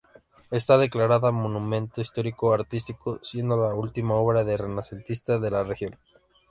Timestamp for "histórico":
2.01-2.55